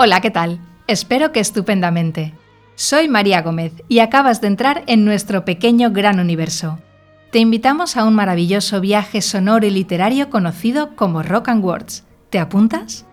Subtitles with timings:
[0.00, 0.60] Hola, ¿qué tal?
[0.86, 2.32] Espero que estupendamente.
[2.76, 6.78] Soy María Gómez y acabas de entrar en nuestro pequeño gran universo.
[7.32, 12.04] Te invitamos a un maravilloso viaje sonoro y literario conocido como Rock and Words.
[12.30, 13.06] ¿Te apuntas?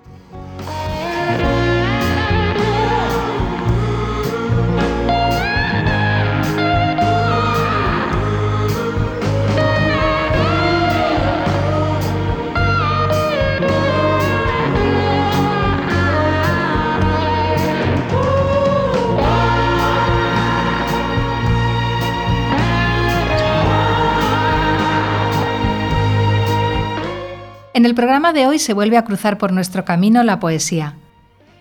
[27.75, 30.93] En el programa de hoy se vuelve a cruzar por nuestro camino la poesía.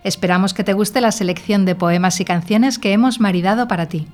[0.05, 4.07] Esperamos que te guste la selección de poemas y canciones que hemos maridado para ti.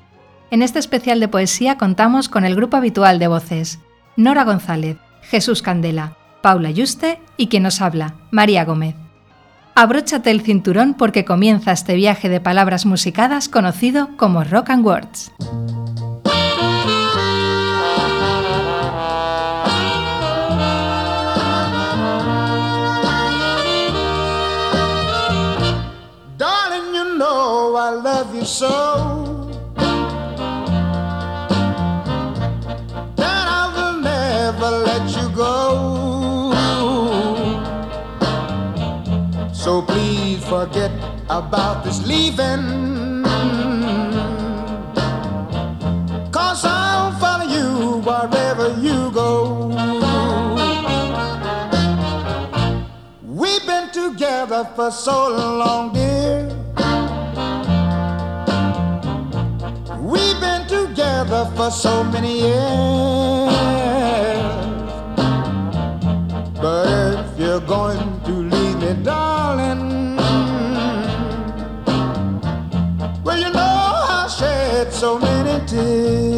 [0.49, 3.77] En este especial de poesía contamos con el grupo habitual de voces,
[4.17, 8.95] Nora González, Jesús Candela, Paula Yuste y quien nos habla, María Gómez.
[9.75, 15.31] Abróchate el cinturón porque comienza este viaje de palabras musicadas conocido como Rock and Words.
[27.81, 28.69] You so
[33.15, 36.51] that I will never let you go.
[39.51, 40.91] So please forget
[41.29, 43.23] about this leaving.
[46.31, 49.69] Cause I'll follow you wherever you go.
[53.23, 56.60] We've been together for so long, dear.
[60.71, 63.53] Together for so many years.
[66.61, 66.87] But
[67.19, 70.15] if you're going to leave me, darling,
[73.25, 73.75] well, you know
[74.17, 76.30] I shed so many tears.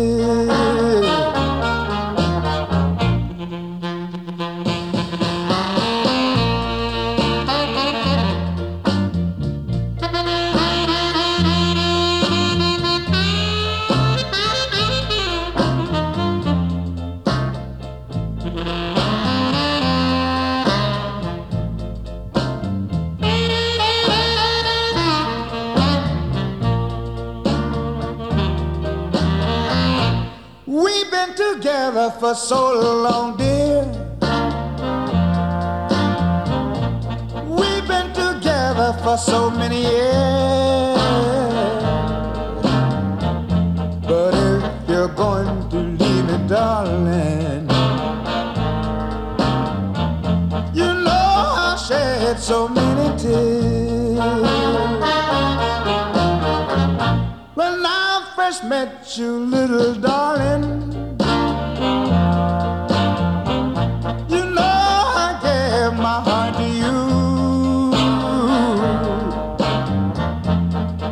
[32.23, 32.61] For so
[33.03, 33.83] long, dear.
[37.59, 40.97] We've been together for so many years.
[44.07, 47.52] But if you're going to leave me, darling,
[52.43, 54.19] so many tears.
[57.55, 60.63] When I first met you, little darling,
[64.27, 64.75] you know
[65.25, 66.99] I gave my heart to you.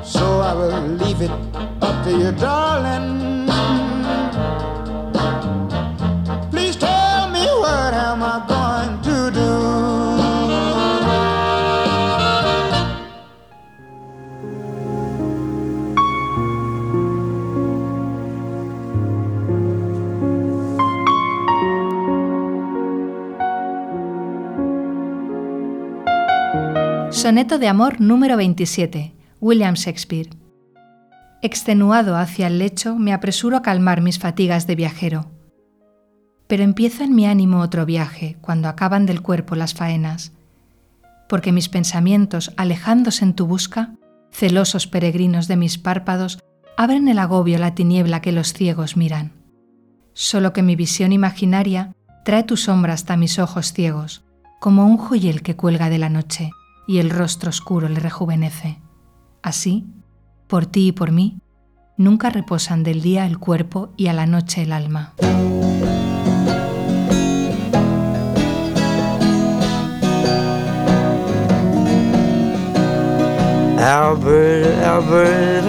[0.04, 1.32] So I will leave it
[1.82, 3.11] up to you, darling.
[27.32, 30.32] Soneto de amor número 27, William Shakespeare.
[31.42, 35.32] Extenuado hacia el lecho, me apresuro a calmar mis fatigas de viajero.
[36.48, 40.34] Pero empieza en mi ánimo otro viaje cuando acaban del cuerpo las faenas,
[41.30, 43.96] porque mis pensamientos, alejándose en tu busca,
[44.34, 46.38] celosos peregrinos de mis párpados,
[46.76, 49.32] abren el agobio la tiniebla que los ciegos miran.
[50.12, 51.96] Solo que mi visión imaginaria
[52.26, 54.26] trae tu sombra hasta mis ojos ciegos,
[54.60, 56.52] como un joyel que cuelga de la noche
[56.92, 58.82] y el rostro oscuro le rejuvenece.
[59.42, 59.86] Así,
[60.48, 61.40] por ti y por mí,
[61.96, 65.14] nunca reposan del día el cuerpo y a la noche el alma.
[73.80, 75.66] Albert, Albert,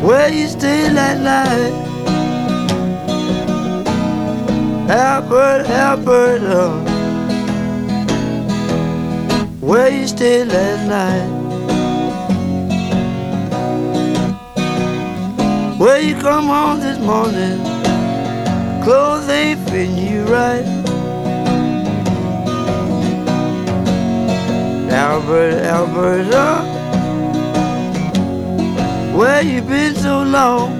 [0.00, 1.72] where you still at night?
[4.88, 6.91] Albert, Albert, uh,
[9.62, 11.28] where you still at night?
[15.78, 17.60] Where you come home this morning,
[18.82, 20.66] clothes ain't fitting you right.
[24.90, 26.64] Albert, Alberta,
[29.16, 30.72] where you been so long?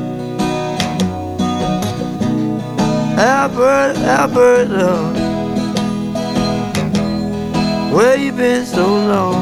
[3.16, 5.21] Albert, Alberta,
[7.92, 9.36] where you been so long?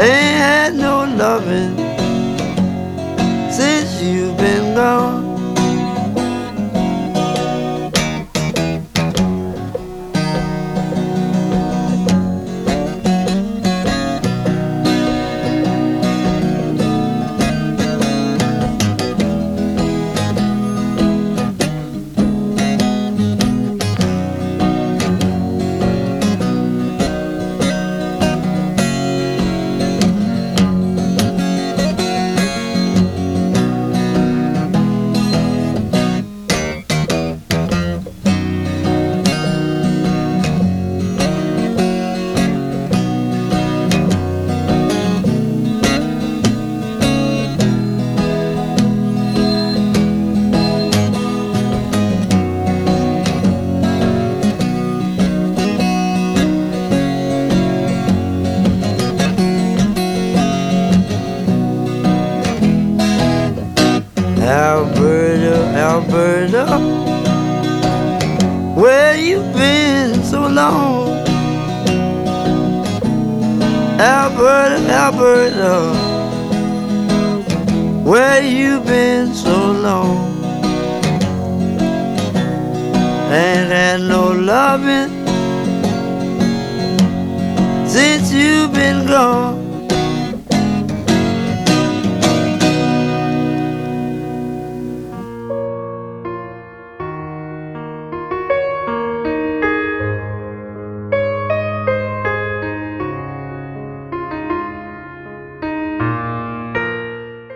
[0.00, 1.76] Ain't had no loving
[3.52, 5.21] since you've been gone.
[79.82, 80.16] Long?
[83.32, 85.10] Ain't had no loving
[87.88, 89.41] since you've been gone.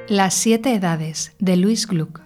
[0.08, 2.20] Las siete edades de Luis Gluck.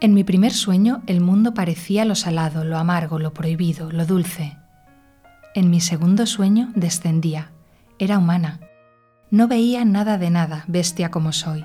[0.00, 4.56] En mi primer sueño el mundo parecía lo salado, lo amargo, lo prohibido, lo dulce.
[5.54, 7.52] En mi segundo sueño descendía,
[8.00, 8.58] era humana.
[9.30, 11.64] No veía nada de nada, bestia como soy.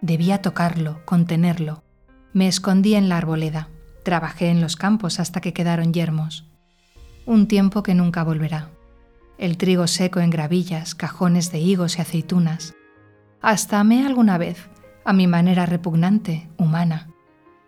[0.00, 1.84] Debía tocarlo, contenerlo.
[2.32, 3.68] Me escondí en la arboleda,
[4.02, 6.48] trabajé en los campos hasta que quedaron yermos.
[7.26, 8.70] Un tiempo que nunca volverá.
[9.38, 12.74] El trigo seco en gravillas, cajones de higos y aceitunas.
[13.40, 14.68] Hasta amé alguna vez,
[15.04, 17.08] a mi manera repugnante, humana.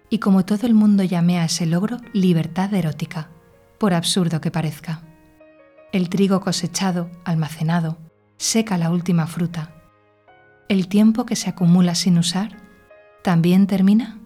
[0.08, 3.28] Y como todo el mundo llamé a ese logro libertad erótica,
[3.78, 5.02] por absurdo que parezca.
[5.92, 7.98] El trigo cosechado, almacenado,
[8.36, 9.74] seca la última fruta.
[10.68, 12.56] El tiempo que se acumula sin usar,
[13.22, 14.18] ¿también termina?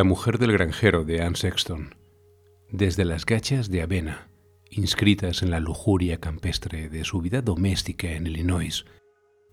[0.00, 1.94] La mujer del granjero de Anne Sexton.
[2.70, 4.30] Desde las gachas de avena,
[4.70, 8.86] inscritas en la lujuria campestre de su vida doméstica en Illinois,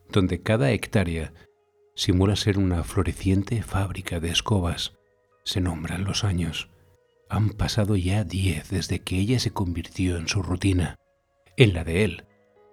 [0.09, 1.33] donde cada hectárea
[1.95, 4.93] simula ser una floreciente fábrica de escobas,
[5.43, 6.69] se nombran los años.
[7.27, 10.95] Han pasado ya diez desde que ella se convirtió en su rutina,
[11.57, 12.23] en la de él,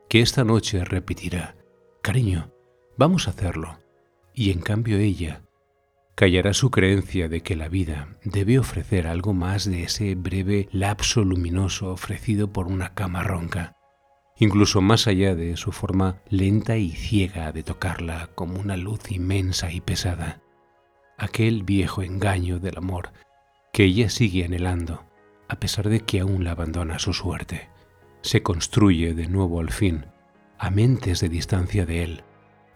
[0.08, 1.56] que esta noche repetirá,
[2.02, 2.52] cariño,
[2.96, 3.80] vamos a hacerlo.
[4.32, 5.42] Y en cambio ella
[6.14, 11.24] callará su creencia de que la vida debe ofrecer algo más de ese breve lapso
[11.24, 13.76] luminoso ofrecido por una cama ronca,
[14.36, 19.72] incluso más allá de su forma lenta y ciega de tocarla como una luz inmensa
[19.72, 20.40] y pesada,
[21.18, 23.12] aquel viejo engaño del amor
[23.72, 25.04] que ella sigue anhelando,
[25.48, 27.68] a pesar de que aún la abandona su suerte,
[28.22, 30.06] se construye de nuevo al fin,
[30.58, 32.24] a mentes de distancia de él,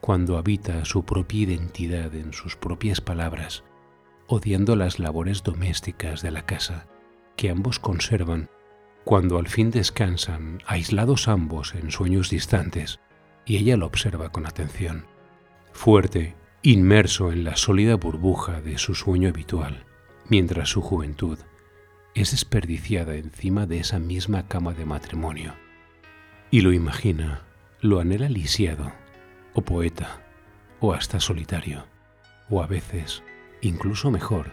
[0.01, 3.65] cuando habita su propia identidad en sus propias palabras,
[4.27, 6.87] odiando las labores domésticas de la casa,
[7.37, 8.51] que ambos conservan,
[9.05, 13.01] cuando al fin descansan, aislados ambos en sueños distantes,
[13.47, 15.07] y ella lo observa con atención,
[15.73, 19.85] fuerte, inmerso en la sólida burbuja de su sueño habitual,
[20.29, 21.39] mientras su juventud
[22.15, 25.55] es desperdiciada encima de esa misma cama de matrimonio.
[26.51, 27.43] Y lo imagina,
[27.81, 28.93] lo anhela lisiado,
[29.59, 30.09] o poeta,
[30.81, 31.83] o hasta solitario,
[32.49, 33.25] o a veces,
[33.61, 34.53] incluso mejor,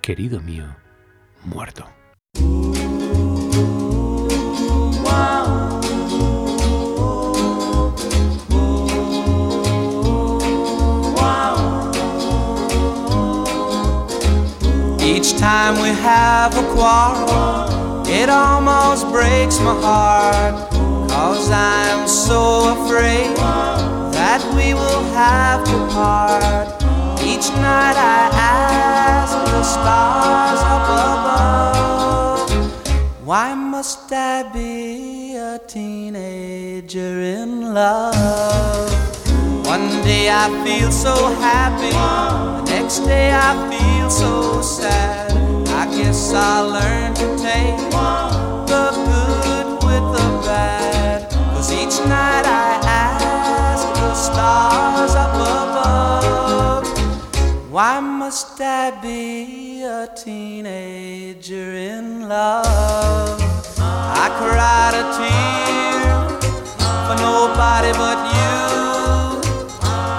[0.00, 0.76] querido mío,
[1.42, 1.84] muerto.
[15.02, 20.70] Each time we have a quarrel, it almost breaks my heart.
[21.10, 23.36] Cause I'm so afraid
[24.30, 26.68] that we will have to part.
[27.30, 32.50] Each night I ask the stars up above,
[33.26, 38.92] why must I be a teenager in love?
[39.66, 41.14] One day I feel so
[41.48, 45.32] happy, the next day I feel so sad.
[45.80, 47.80] I guess I'll learn to take
[58.30, 63.40] must I be a teenager in love?
[63.76, 66.14] I cried a tear
[67.06, 68.54] for nobody but you.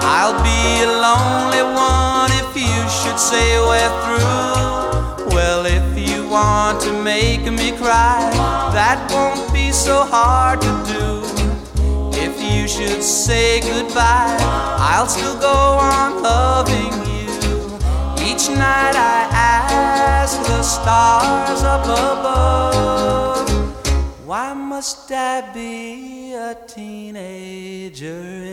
[0.04, 5.34] I'll be a lonely one if you should say we're through.
[5.34, 8.28] Well, if you want to make me cry,
[8.76, 11.06] that won't be so hard to do.
[12.20, 14.36] If you should say goodbye,
[14.92, 17.01] I'll still go on loving.
[18.42, 23.48] Each night I ask the stars up above,
[24.26, 28.08] why must I be a teenager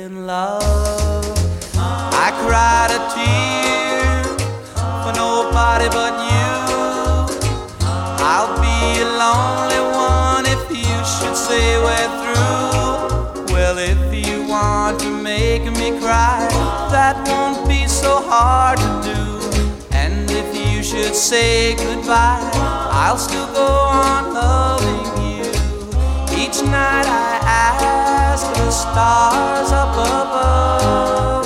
[0.05, 1.25] in love?
[1.75, 4.23] I cried a tear
[5.01, 6.53] for nobody but you.
[8.21, 13.55] I'll be a lonely one if you should say we're through.
[13.55, 16.47] Well, if you want to make me cry,
[16.91, 18.77] that won't be so hard
[20.89, 22.49] should say goodbye,
[22.91, 25.45] I'll still go on loving you.
[26.35, 31.45] Each night I ask the stars up above.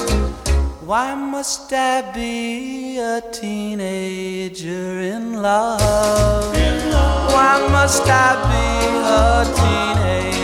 [0.88, 6.56] Why must I be a teenager in love?
[7.36, 8.68] Why must I be
[9.20, 10.43] a teenager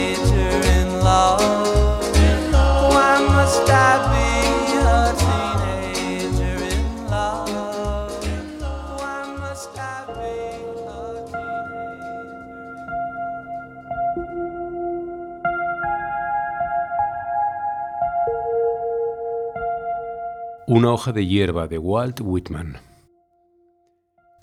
[20.71, 22.77] Una hoja de hierba de Walt Whitman.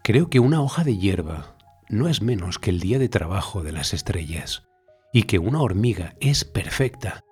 [0.03, 1.55] Creo que una hoja de hierba
[1.89, 4.65] no es menos que el día de trabajo de las estrellas,
[5.13, 7.23] y que una hormiga es perfecta,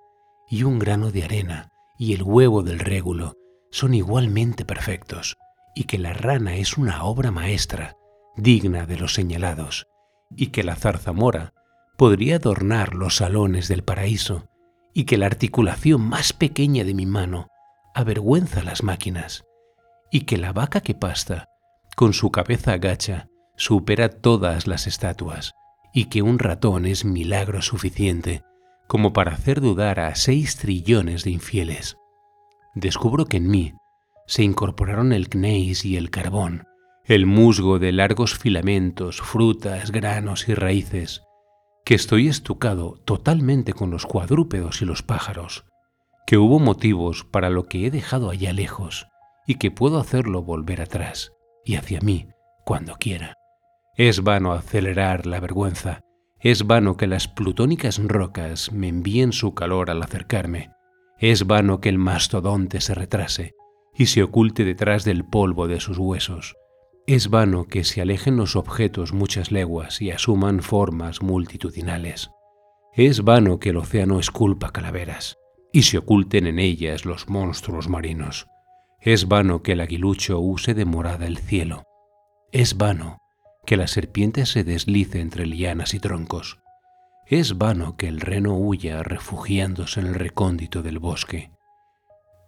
[0.49, 3.33] y un grano de arena y el huevo del régulo
[3.69, 5.35] son igualmente perfectos,
[5.75, 7.97] y que la rana es una obra maestra,
[8.37, 9.87] digna de los señalados,
[10.37, 11.51] y que la zarzamora
[11.97, 14.47] podría adornar los salones del paraíso,
[14.93, 17.49] y que la articulación más pequeña de mi mano
[17.95, 19.43] avergüenza las máquinas,
[20.11, 21.45] y que la vaca que pasta,
[21.95, 25.53] con su cabeza agacha, supera todas las estatuas,
[25.93, 28.43] y que un ratón es milagro suficiente
[28.87, 31.97] como para hacer dudar a seis trillones de infieles.
[32.75, 33.73] Descubro que en mí
[34.27, 36.63] se incorporaron el gneis y el carbón,
[37.03, 41.21] el musgo de largos filamentos, frutas, granos y raíces,
[41.83, 45.65] que estoy estucado totalmente con los cuadrúpedos y los pájaros,
[46.25, 49.07] que hubo motivos para lo que he dejado allá lejos
[49.45, 52.27] y que puedo hacerlo volver atrás y hacia mí
[52.65, 53.35] cuando quiera.
[53.95, 56.01] Es vano acelerar la vergüenza,
[56.39, 60.71] es vano que las plutónicas rocas me envíen su calor al acercarme,
[61.19, 63.53] es vano que el mastodonte se retrase
[63.93, 66.55] y se oculte detrás del polvo de sus huesos.
[67.07, 72.31] Es vano que se alejen los objetos muchas leguas y asuman formas multitudinales.
[72.93, 75.37] Es vano que el océano esculpa calaveras
[75.75, 78.47] y se oculten en ellas los monstruos marinos.
[79.01, 81.83] Es vano que el aguilucho use de morada el cielo.
[82.53, 83.17] Es vano
[83.65, 86.59] que la serpiente se deslice entre lianas y troncos.
[87.27, 91.51] Es vano que el reno huya refugiándose en el recóndito del bosque.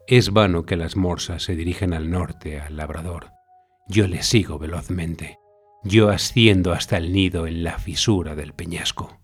[0.07, 3.33] Es vano que las morsas se dirigen al norte, al labrador.
[3.89, 5.37] Yo le sigo velozmente.
[5.83, 9.19] Yo asciendo hasta el nido en la fisura del peñasco.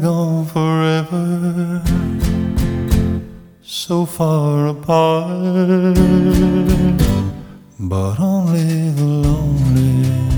[0.00, 1.82] Gone forever,
[3.62, 5.26] so far apart.
[7.78, 10.29] But only the lonely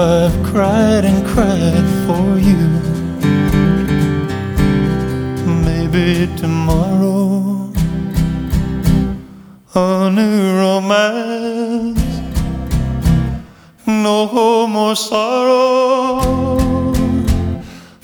[0.00, 2.68] I've cried and cried for you.
[5.66, 7.72] Maybe tomorrow
[9.74, 11.98] a new romance
[13.88, 16.20] no more sorrow,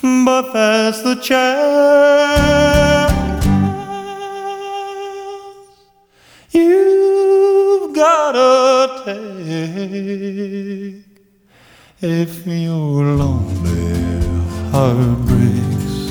[0.02, 3.14] but that's the chance
[6.50, 11.03] you've gotta take
[12.00, 14.26] if your lonely
[14.72, 16.03] heart breaks.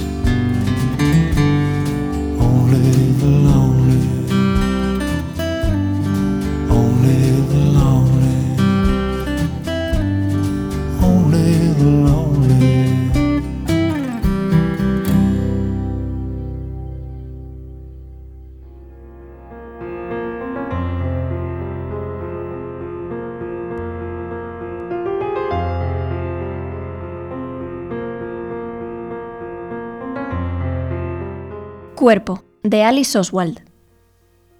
[32.04, 33.62] Cuerpo, de Alice Oswald.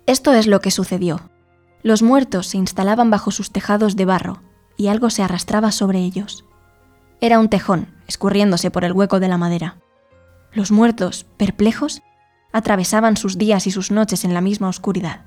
[0.06, 1.30] Esto es lo que sucedió.
[1.82, 4.42] Los muertos se instalaban bajo sus tejados de barro,
[4.78, 6.46] y algo se arrastraba sobre ellos.
[7.20, 9.76] Era un tejón, escurriéndose por el hueco de la madera.
[10.54, 12.02] Los muertos, perplejos,
[12.54, 15.26] atravesaban sus días y sus noches en la misma oscuridad,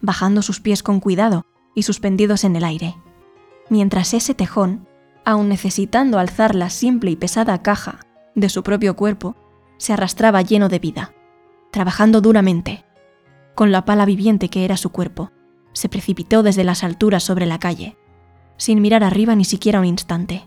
[0.00, 2.96] bajando sus pies con cuidado y suspendidos en el aire,
[3.68, 4.88] mientras ese tejón,
[5.24, 8.00] aun necesitando alzar la simple y pesada caja
[8.34, 9.36] de su propio cuerpo,
[9.76, 11.12] se arrastraba lleno de vida,
[11.70, 12.84] trabajando duramente.
[13.54, 15.30] Con la pala viviente que era su cuerpo,
[15.72, 17.96] se precipitó desde las alturas sobre la calle,
[18.56, 20.46] sin mirar arriba ni siquiera un instante.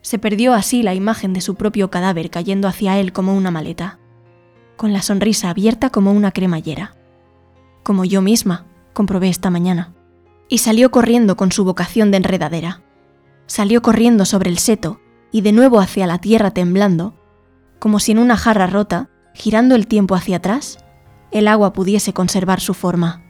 [0.00, 3.98] Se perdió así la imagen de su propio cadáver cayendo hacia él como una maleta,
[4.76, 6.96] con la sonrisa abierta como una cremallera.
[7.82, 9.94] Como yo misma, comprobé esta mañana,
[10.48, 12.82] y salió corriendo con su vocación de enredadera.
[13.46, 17.14] Salió corriendo sobre el seto y de nuevo hacia la tierra temblando,
[17.78, 20.78] como si en una jarra rota, girando el tiempo hacia atrás,
[21.30, 23.22] el agua pudiese conservar su forma.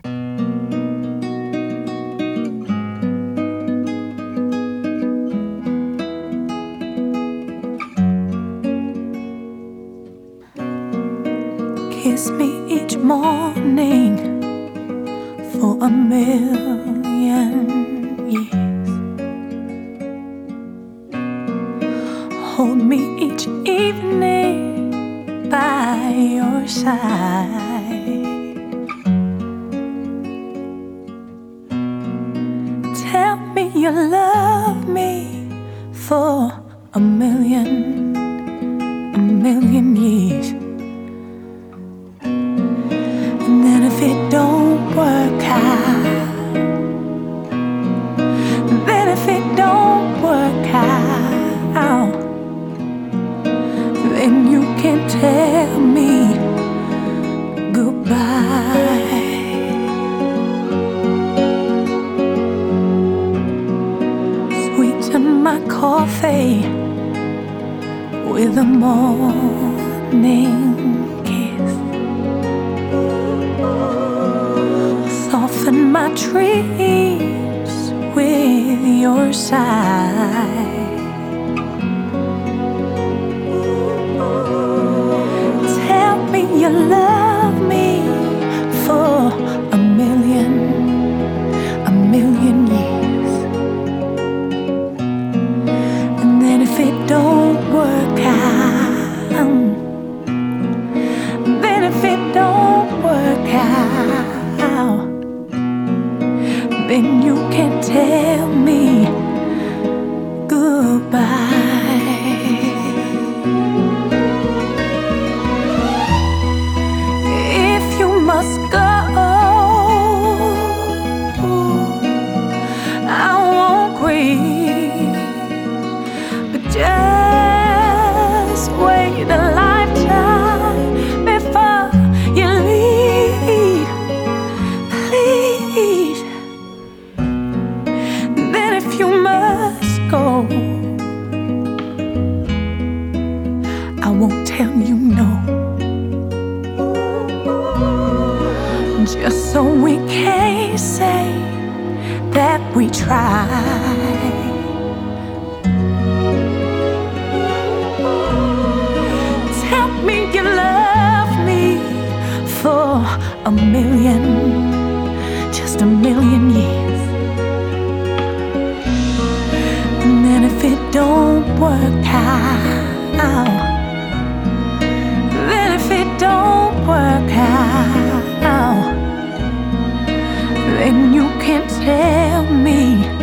[180.89, 183.18] Then you can't tell me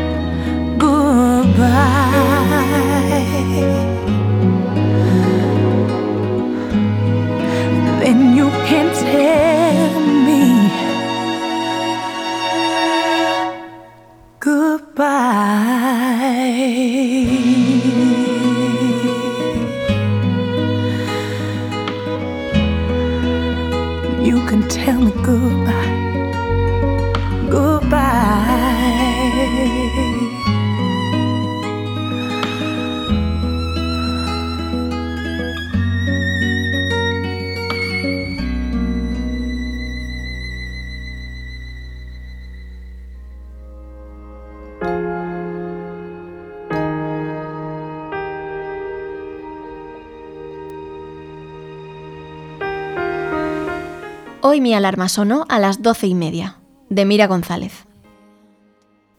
[54.66, 56.58] mi alarma sonó a las doce y media,
[56.90, 57.86] de Mira González.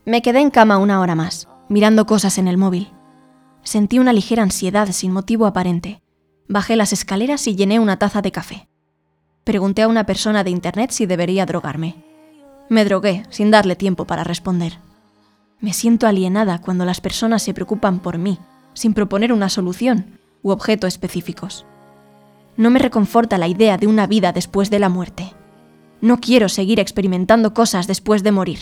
[0.05, 2.91] Me quedé en cama una hora más, mirando cosas en el móvil.
[3.63, 6.03] Sentí una ligera ansiedad sin motivo aparente.
[6.49, 8.69] Bajé las escaleras y llené una taza de café.
[9.45, 11.95] Pregunté a una persona de internet si debería drogarme.
[12.69, 14.81] Me drogué sin darle tiempo para responder.
[15.61, 18.41] Me siento alienada cuando las personas se preocupan por mí,
[18.75, 21.67] sin proponer una solución u objeto específicos.
[22.57, 25.35] No me reconforta la idea de una vida después de la muerte.
[26.01, 28.59] No quiero seguir experimentando cosas después de morir.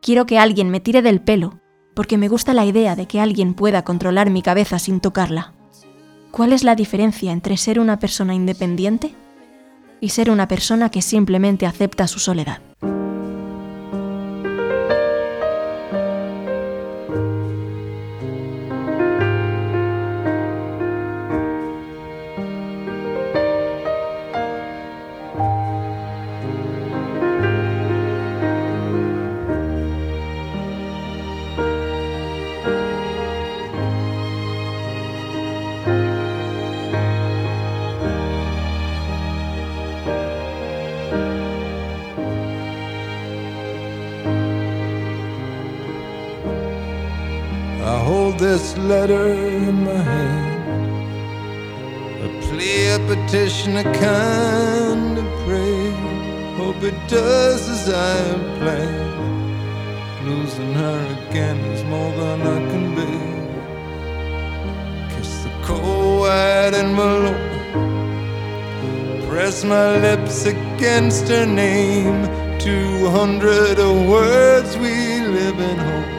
[0.00, 1.60] Quiero que alguien me tire del pelo,
[1.94, 5.54] porque me gusta la idea de que alguien pueda controlar mi cabeza sin tocarla.
[6.30, 9.14] ¿Cuál es la diferencia entre ser una persona independiente
[10.00, 12.60] y ser una persona que simplemente acepta su soledad?
[70.54, 72.18] Against her name.
[72.58, 73.78] Two hundred
[74.14, 74.94] words we
[75.36, 76.14] live in hope.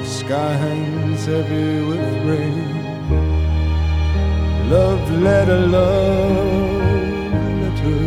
[0.00, 2.76] The sky hangs heavy with rain.
[4.70, 8.02] Love letter, love letter.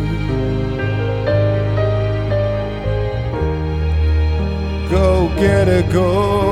[4.90, 6.49] Go get her, go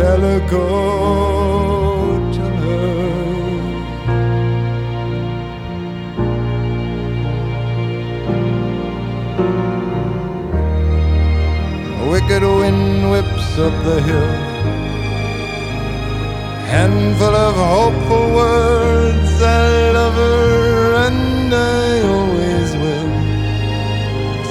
[0.00, 0.66] tell her, go
[2.36, 2.90] tell her.
[12.00, 14.32] A wicked wind whips up the hill.
[16.74, 19.32] Handful of hopeful words.
[19.42, 23.10] I love her and I always will.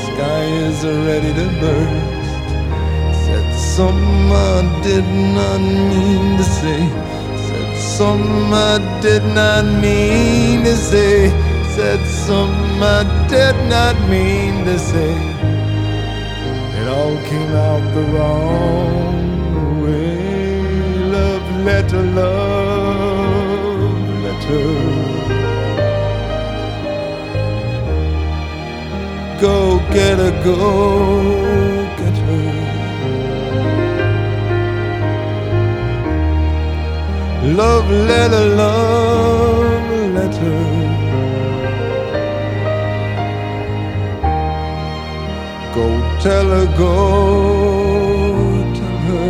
[0.05, 1.98] Sky is ready to burst.
[4.29, 6.81] Something I did not mean to say.
[7.47, 11.29] Said something I did not mean to say.
[11.75, 15.15] Said something I did not mean to say.
[16.79, 20.61] It all came out the wrong way.
[21.15, 23.39] Love letter, love
[24.23, 24.69] letter.
[29.41, 31.68] Go get her, go
[37.59, 40.59] Love letter, love letter.
[45.75, 45.85] Go
[46.23, 46.93] tell her, go
[48.79, 49.27] tell her.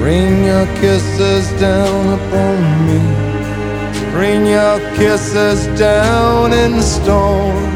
[0.00, 3.00] Rain your kisses down upon me.
[4.16, 7.73] Rain your kisses down in storms.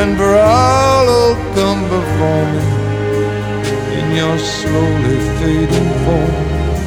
[0.00, 2.66] And who'll come before me
[3.98, 6.86] in your slowly fading forms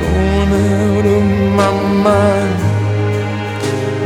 [0.00, 1.24] going out of
[1.60, 1.72] my
[2.08, 2.60] mind.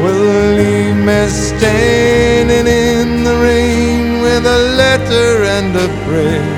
[0.01, 0.23] Will
[0.57, 6.58] leave me standing in the rain with a letter and a prayer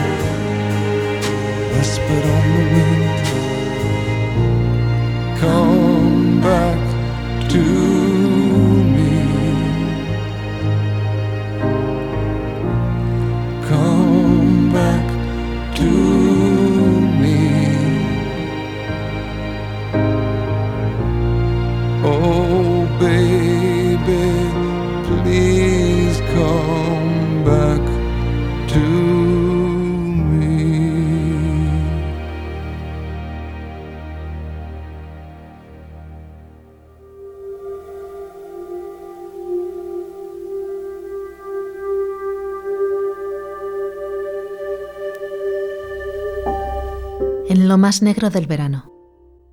[47.90, 48.92] más negro del verano,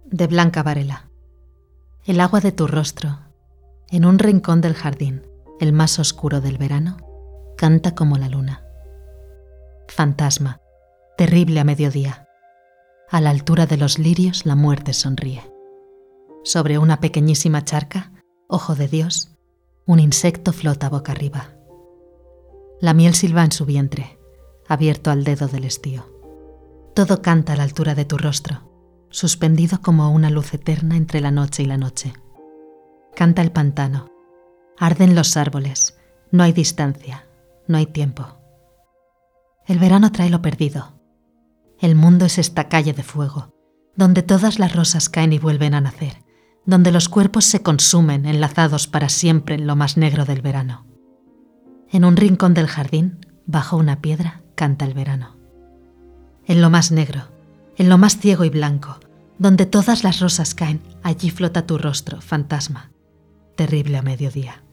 [0.06, 1.10] de Blanca Varela.
[2.06, 3.18] El agua de tu rostro,
[3.90, 5.26] en un rincón del jardín,
[5.60, 6.98] el más oscuro del verano,
[7.58, 8.64] canta como la luna.
[9.88, 10.62] Fantasma,
[11.18, 12.28] terrible a mediodía.
[13.10, 15.42] A la altura de los lirios la muerte sonríe.
[16.44, 18.12] Sobre una pequeñísima charca,
[18.48, 19.36] ojo de Dios,
[19.88, 21.56] un insecto flota boca arriba.
[22.82, 24.20] La miel silba en su vientre,
[24.68, 26.17] abierto al dedo del estío.
[26.98, 31.30] Todo canta a la altura de tu rostro, suspendido como una luz eterna entre la
[31.30, 32.12] noche y la noche.
[33.16, 34.10] Canta el pantano,
[34.80, 35.96] arden los árboles,
[36.32, 37.28] no hay distancia,
[37.68, 38.40] no hay tiempo.
[39.68, 41.00] El verano trae lo perdido.
[41.80, 43.54] El mundo es esta calle de fuego,
[43.96, 46.24] donde todas las rosas caen y vuelven a nacer,
[46.66, 50.88] donde los cuerpos se consumen enlazados para siempre en lo más negro del verano.
[51.92, 55.37] En un rincón del jardín, bajo una piedra, canta el verano.
[56.48, 57.24] En lo más negro,
[57.76, 59.00] en lo más ciego y blanco,
[59.38, 62.92] donde todas las rosas caen, allí flota tu rostro, fantasma,
[63.56, 64.64] terrible a mediodía.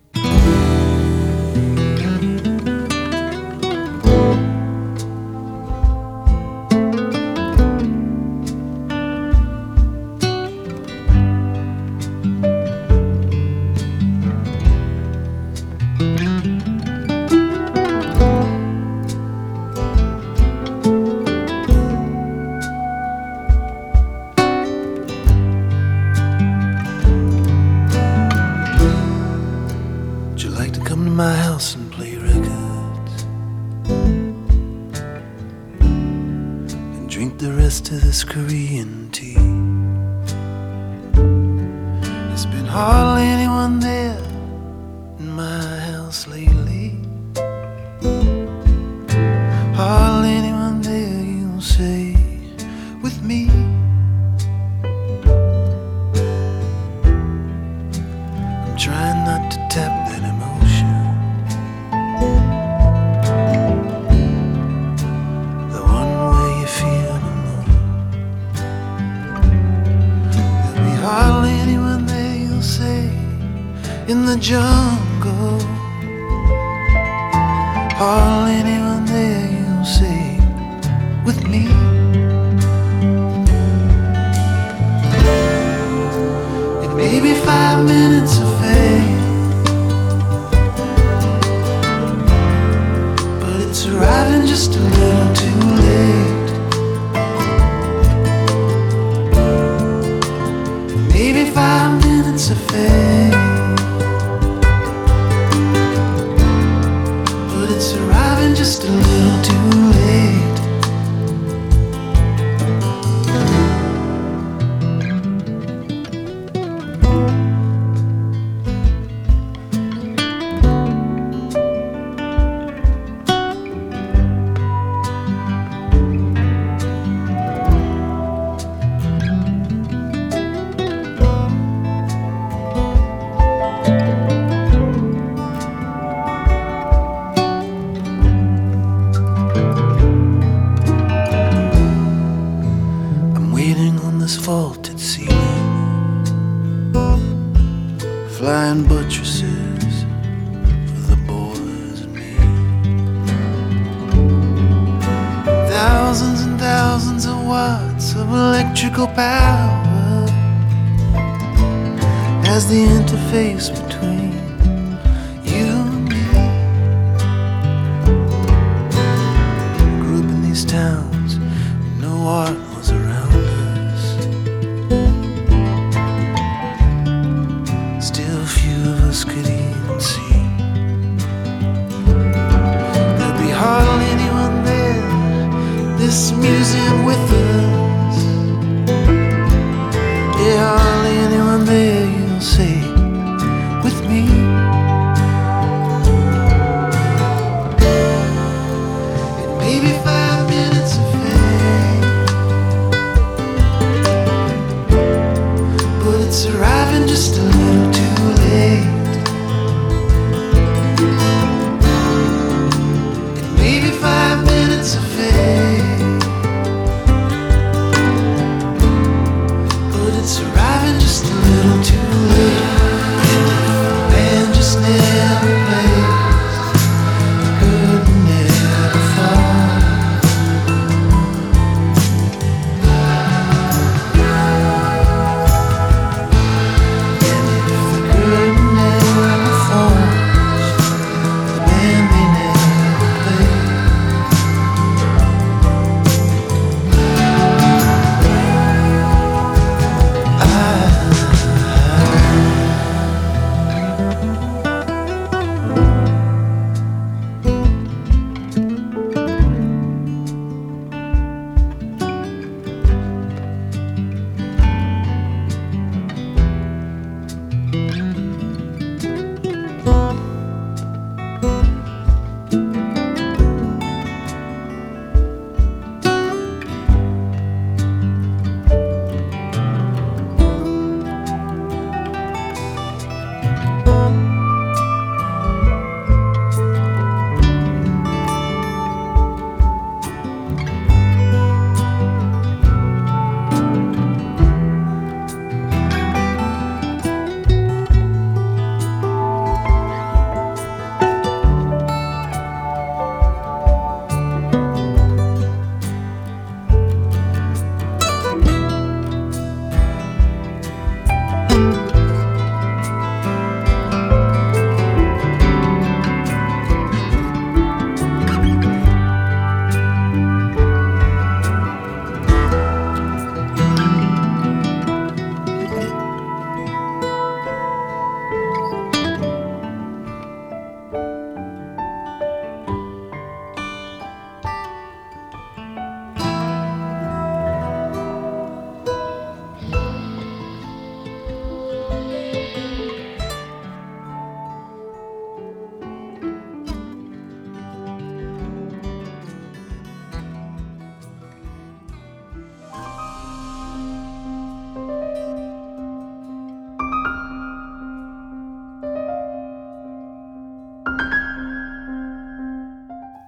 [42.74, 44.23] Hardly anyone there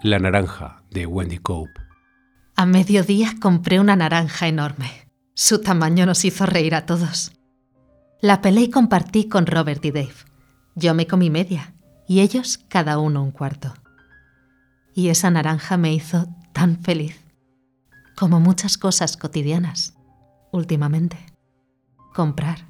[0.07, 1.81] La naranja de Wendy Cope.
[2.55, 5.09] A mediodía compré una naranja enorme.
[5.35, 7.33] Su tamaño nos hizo reír a todos.
[8.21, 10.15] La pelé y compartí con Robert y Dave.
[10.77, 11.75] Yo me comí media
[12.07, 13.75] y ellos cada uno un cuarto.
[14.95, 17.21] Y esa naranja me hizo tan feliz,
[18.17, 19.95] como muchas cosas cotidianas,
[20.53, 21.19] últimamente.
[22.15, 22.61] Comprar,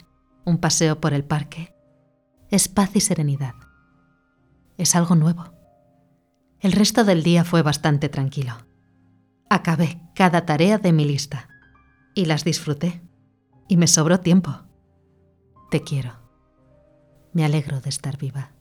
[0.47, 1.75] un paseo por el parque,
[2.51, 3.53] es paz y serenidad.
[4.79, 5.56] Es algo nuevo.
[6.67, 8.55] El resto del día fue bastante tranquilo.
[9.49, 11.49] Acabé cada tarea de mi lista
[12.13, 13.03] y las disfruté.
[13.69, 14.65] Y me sobró tiempo.
[15.71, 16.15] Te quiero.
[17.33, 18.56] Me alegro de estar viva.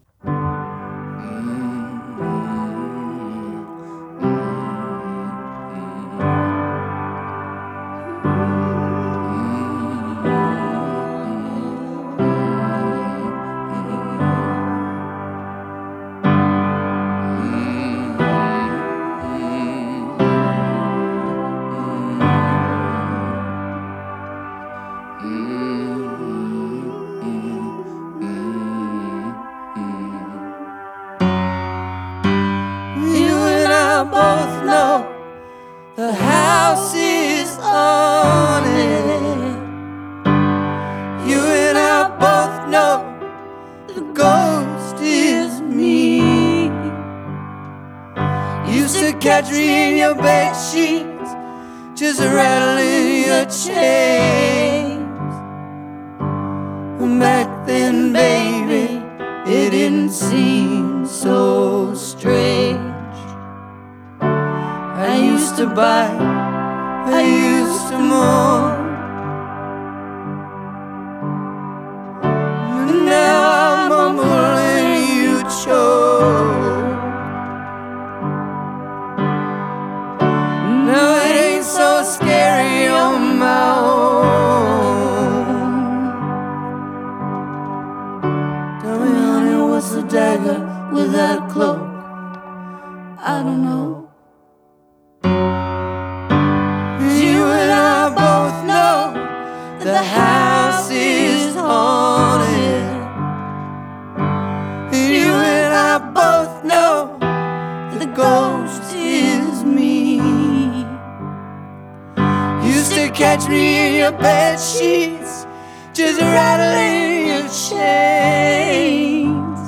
[113.26, 115.48] Catch me in your bed sheets,
[115.94, 119.62] just rattling your chains.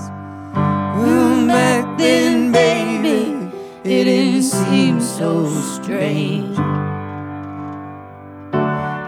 [0.95, 3.19] Well, back then, baby,
[3.83, 6.55] it didn't seem so strange.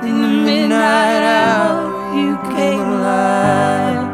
[0.09, 1.81] In the midnight hour,
[2.19, 4.09] you came alive.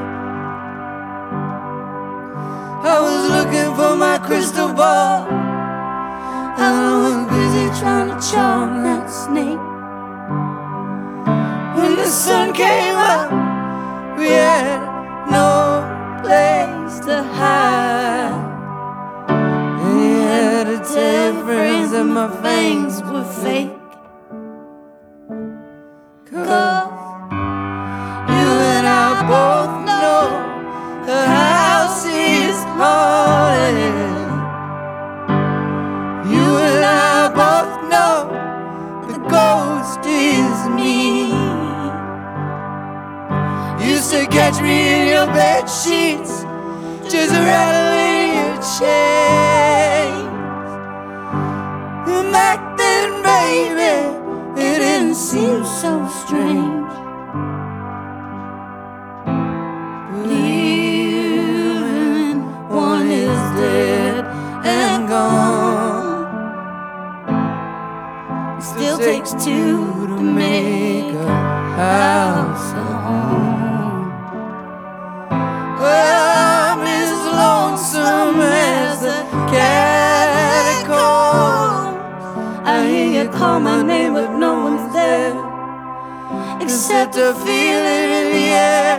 [2.93, 5.27] I was looking for my crystal ball.
[6.67, 6.71] I
[7.03, 9.74] was busy trying to charm that snake.
[12.06, 13.32] The sun came up,
[14.16, 14.80] we had
[15.32, 18.45] no place to hide.
[19.82, 23.74] You had to tell your friends that my fangs were fake.
[26.30, 26.74] Cause
[44.06, 46.43] Used to catch me in your bed sheets,
[47.12, 50.22] just rattling your chains.
[52.32, 53.95] Back then, baby,
[54.62, 56.93] it didn't seem so strange.
[60.28, 61.66] Even
[62.70, 64.24] one is dead
[64.66, 66.26] and gone.
[68.60, 71.28] It still takes two to make a
[71.76, 72.95] house
[83.46, 85.36] call my name, but no one's there
[86.64, 88.98] except a feeling in the air.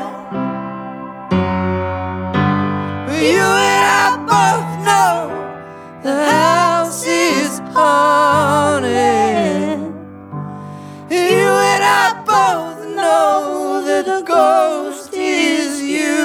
[3.28, 5.14] You and I both know
[6.06, 9.78] the house is haunted.
[11.10, 16.20] You and I both know that the ghost is you.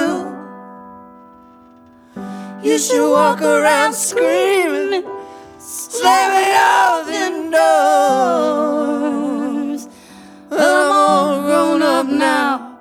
[2.66, 5.04] You should walk around screaming,
[5.58, 7.21] slamming all them
[7.52, 9.02] doors.
[10.50, 12.78] I'm all grown up now.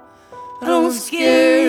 [0.61, 1.61] I don't scare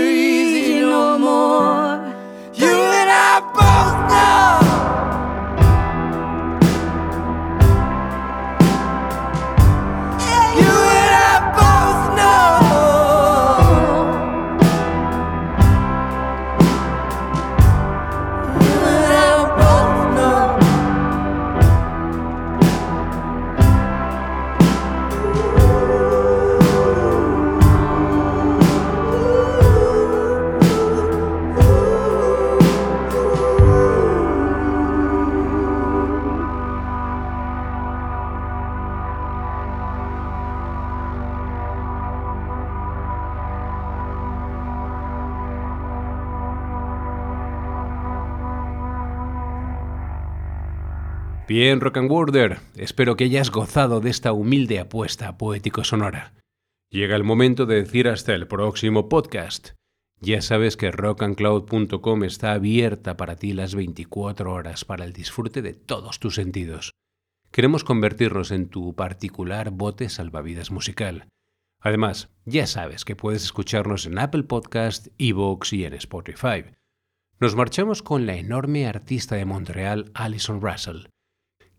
[51.55, 56.33] Bien, Rock and Worder, espero que hayas gozado de esta humilde apuesta poético-sonora.
[56.91, 59.73] Llega el momento de decir hasta el próximo podcast.
[60.19, 65.75] Ya sabes que rockandcloud.com está abierta para ti las 24 horas para el disfrute de
[65.75, 66.93] todos tus sentidos.
[67.51, 71.29] Queremos convertirnos en tu particular bote salvavidas musical.
[71.83, 76.65] Además, ya sabes que puedes escucharnos en Apple Podcast, Evox y en Spotify.
[77.41, 81.09] Nos marchamos con la enorme artista de Montreal Alison Russell,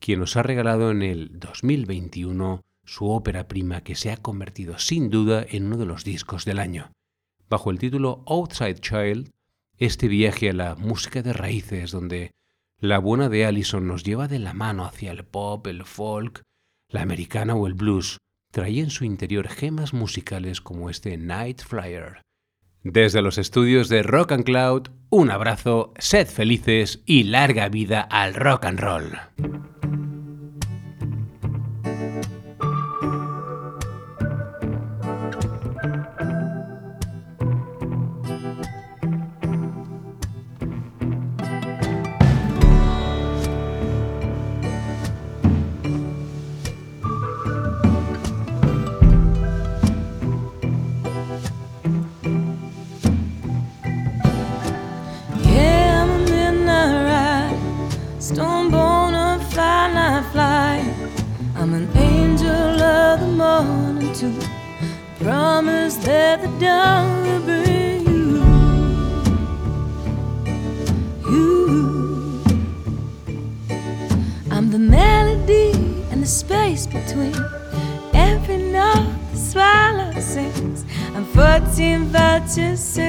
[0.04, 5.10] quien nos ha regalado en el 2021 su ópera prima que se ha convertido sin
[5.10, 6.92] duda en uno de los discos del año.
[7.48, 9.32] Bajo el título Outside Child,
[9.78, 12.32] este viaje a la música de raíces donde
[12.80, 16.42] la buena de Allison nos lleva de la mano hacia el pop, el folk,
[16.90, 18.18] la americana o el blues,
[18.52, 22.24] trae en su interior gemas musicales como este Night Flyer.
[22.84, 28.34] Desde los estudios de Rock and Cloud, un abrazo, sed felices y larga vida al
[28.34, 30.03] rock and roll.
[82.56, 83.03] just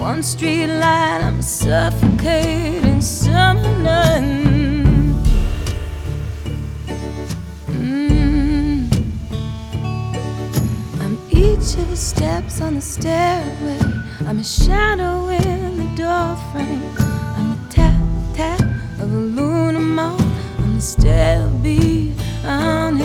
[0.00, 5.14] One street light, I'm suffocating summer night.
[11.00, 13.78] I'm each of the steps on the stairway.
[14.26, 16.82] I'm a shadow in the doorframe.
[17.36, 18.00] I'm the tap
[18.34, 18.60] tap
[19.00, 20.20] of a lunar moth
[20.60, 22.14] on the stale beat
[22.44, 22.98] on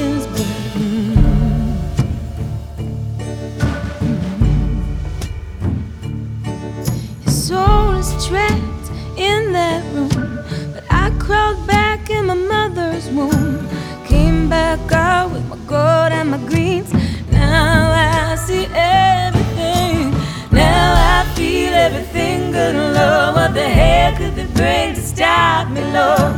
[24.55, 26.33] bring to stop me, Lord?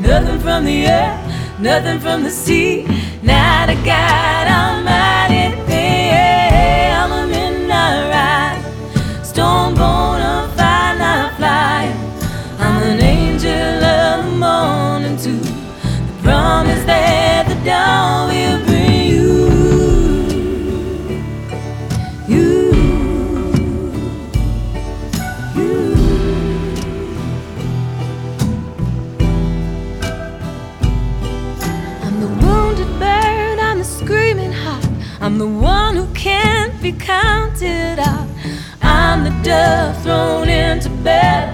[0.00, 2.84] Nothing from the earth, nothing from the sea.
[3.22, 5.63] Not a God Almighty
[40.02, 41.53] thrown into bed.